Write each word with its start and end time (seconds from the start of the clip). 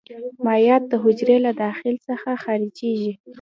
مایعات 0.45 0.83
د 0.91 0.93
حجرې 1.03 1.37
له 1.45 1.51
داخل 1.63 1.95
څخه 2.07 2.29
خارجيږي. 2.43 3.11